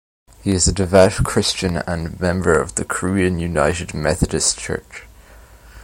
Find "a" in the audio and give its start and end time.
0.67-0.71